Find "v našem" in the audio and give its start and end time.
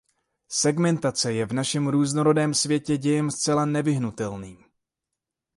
1.45-1.87